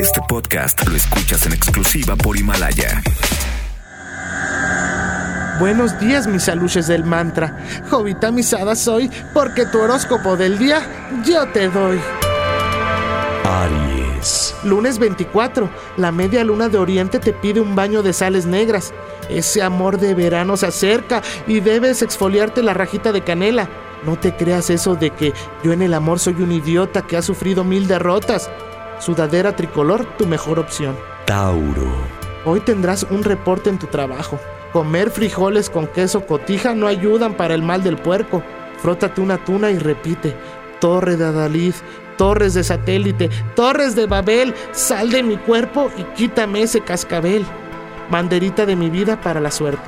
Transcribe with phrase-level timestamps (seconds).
[0.00, 3.02] Este podcast lo escuchas en exclusiva por Himalaya.
[5.60, 7.56] Buenos días, mis aluches del mantra.
[7.88, 10.82] Jovita misada soy, porque tu horóscopo del día
[11.24, 12.00] yo te doy.
[13.44, 14.56] Aries.
[14.64, 15.70] Lunes 24.
[15.98, 18.92] La media luna de Oriente te pide un baño de sales negras.
[19.28, 23.68] Ese amor de verano se acerca y debes exfoliarte la rajita de canela.
[24.04, 25.32] No te creas eso de que
[25.62, 28.50] yo en el amor soy un idiota que ha sufrido mil derrotas.
[29.00, 30.94] Sudadera tricolor, tu mejor opción.
[31.24, 31.90] Tauro.
[32.44, 34.38] Hoy tendrás un reporte en tu trabajo.
[34.74, 38.42] Comer frijoles con queso cotija no ayudan para el mal del puerco.
[38.78, 40.34] Frótate una tuna y repite.
[40.80, 41.74] Torre de Adalid,
[42.18, 47.44] torres de satélite, torres de Babel, sal de mi cuerpo y quítame ese cascabel.
[48.10, 49.82] Banderita de mi vida para la suerte.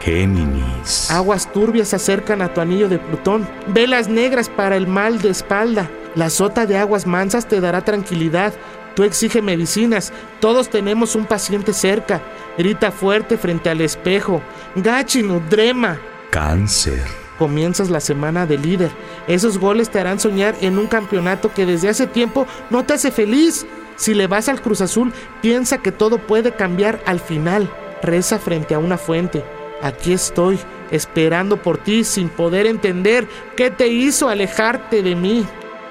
[0.00, 1.10] Géminis.
[1.10, 3.46] Aguas turbias se acercan a tu anillo de Plutón.
[3.68, 5.90] Velas negras para el mal de espalda.
[6.14, 8.54] La sota de aguas mansas te dará tranquilidad.
[8.94, 10.12] Tú exige medicinas.
[10.40, 12.22] Todos tenemos un paciente cerca.
[12.56, 14.40] Grita fuerte frente al espejo.
[14.76, 15.98] Gachinu, drema.
[16.30, 17.02] Cáncer.
[17.38, 18.90] Comienzas la semana de líder.
[19.26, 23.10] Esos goles te harán soñar en un campeonato que desde hace tiempo no te hace
[23.10, 23.66] feliz.
[23.96, 27.68] Si le vas al Cruz Azul, piensa que todo puede cambiar al final.
[28.02, 29.44] Reza frente a una fuente.
[29.82, 30.60] Aquí estoy,
[30.92, 33.26] esperando por ti sin poder entender
[33.56, 35.44] qué te hizo alejarte de mí.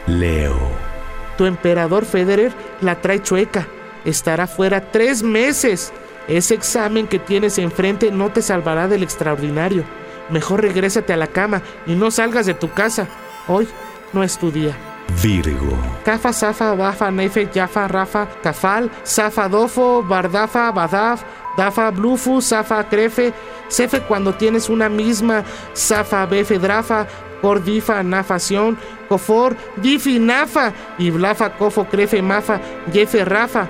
[0.07, 0.55] Leo.
[1.37, 2.51] Tu emperador Federer
[2.81, 3.67] la trae chueca.
[4.05, 5.93] Estará fuera tres meses.
[6.27, 9.83] Ese examen que tienes enfrente no te salvará del extraordinario.
[10.29, 13.07] Mejor regrésate a la cama y no salgas de tu casa.
[13.47, 13.67] Hoy
[14.13, 14.75] no es tu día.
[15.21, 15.77] Virgo.
[16.05, 21.23] Cafa, Safa, Bafa, Nefe, Yafa, Rafa, Cafal, Safa, Dofo, Bardafa, Badaf,
[21.57, 23.33] Dafa, Blufu, Safa, Crefe,
[23.67, 27.07] Cefe cuando tienes una misma, Safa, Befe, Drafa,
[27.43, 28.77] Cordifa, Nafación,
[29.09, 32.61] Cofor, Difi, Nafa, y Blafa, Cofo, Crefe, Mafa,
[32.93, 33.67] Jefe, Rafa.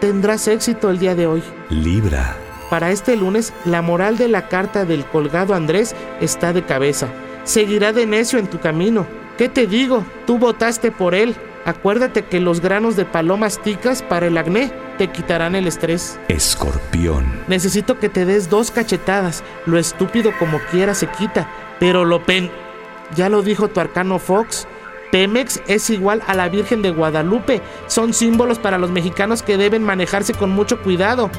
[0.00, 1.42] Tendrás éxito el día de hoy.
[1.70, 2.36] Libra.
[2.68, 7.06] Para este lunes, la moral de la carta del colgado Andrés está de cabeza.
[7.44, 9.06] Seguirá de necio en tu camino.
[9.38, 10.04] ¿Qué te digo?
[10.26, 11.36] Tú votaste por él.
[11.64, 16.18] Acuérdate que los granos de palomas ticas para el acné te quitarán el estrés.
[16.26, 17.24] Escorpión.
[17.46, 19.44] Necesito que te des dos cachetadas.
[19.64, 21.48] Lo estúpido como quiera se quita,
[21.78, 22.50] pero lo pen...
[23.14, 24.66] Ya lo dijo tu arcano Fox.
[25.10, 27.60] Pemex es igual a la Virgen de Guadalupe.
[27.86, 31.30] Son símbolos para los mexicanos que deben manejarse con mucho cuidado.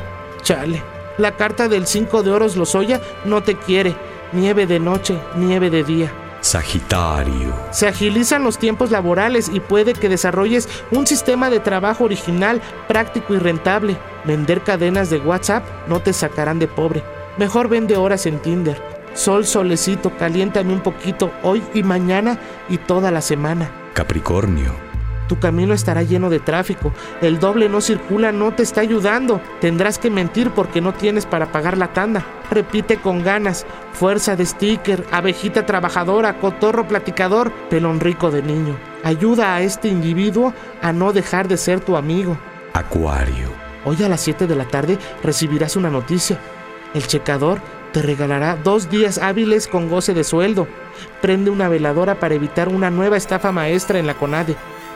[0.44, 0.84] Chale.
[1.18, 3.96] La carta del 5 de oros Lozoya no te quiere.
[4.32, 6.12] Nieve de noche, nieve de día.
[6.42, 7.56] Sagitario.
[7.72, 13.34] Se agilizan los tiempos laborales y puede que desarrolles un sistema de trabajo original, práctico
[13.34, 13.96] y rentable.
[14.26, 17.02] Vender cadenas de WhatsApp no te sacarán de pobre.
[17.38, 18.93] Mejor vende horas en Tinder.
[19.14, 23.70] Sol, solecito, caliéntame un poquito hoy y mañana y toda la semana.
[23.94, 24.74] Capricornio.
[25.28, 26.92] Tu camino estará lleno de tráfico.
[27.22, 29.40] El doble no circula, no te está ayudando.
[29.62, 32.26] Tendrás que mentir porque no tienes para pagar la tanda.
[32.52, 33.66] Repite con ganas.
[33.94, 38.78] Fuerza de sticker, abejita trabajadora, cotorro platicador, pelón rico de niño.
[39.04, 42.38] Ayuda a este individuo a no dejar de ser tu amigo.
[42.74, 43.50] Acuario.
[43.86, 46.38] Hoy a las 7 de la tarde recibirás una noticia.
[46.94, 47.60] El checador
[47.94, 50.68] te regalará dos días hábiles con goce de sueldo.
[51.22, 54.56] Prende una veladora para evitar una nueva estafa maestra en la CONADE.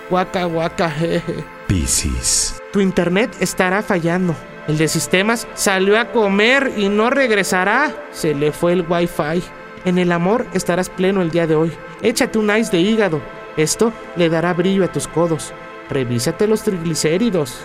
[0.09, 1.43] Guaca, guaca, jeje.
[1.67, 2.59] Piscis.
[2.73, 4.35] Tu internet estará fallando.
[4.67, 7.93] El de sistemas salió a comer y no regresará.
[8.11, 9.43] Se le fue el wifi.
[9.85, 11.71] En el amor estarás pleno el día de hoy.
[12.01, 13.21] Échate un ice de hígado.
[13.55, 15.53] Esto le dará brillo a tus codos.
[15.89, 17.61] Revísate los triglicéridos.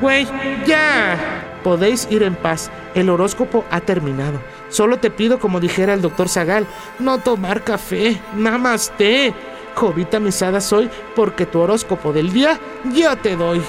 [0.00, 0.26] Güey,
[0.66, 1.33] ya.
[1.64, 2.70] Podéis ir en paz.
[2.94, 4.38] El horóscopo ha terminado.
[4.68, 6.66] Solo te pido, como dijera el doctor Zagal,
[7.00, 8.20] no tomar café.
[8.36, 9.34] Namaste.
[9.74, 12.60] Jovita misada soy porque tu horóscopo del día
[12.94, 13.60] yo te doy.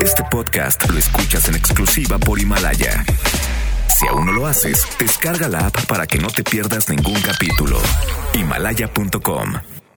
[0.00, 3.04] Este podcast lo escuchas en exclusiva por Himalaya.
[3.88, 7.78] Si aún no lo haces, descarga la app para que no te pierdas ningún capítulo.
[8.32, 9.79] Himalaya.com